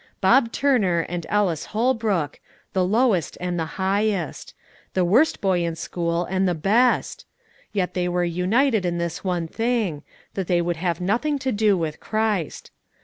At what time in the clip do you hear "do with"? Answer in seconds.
11.51-11.99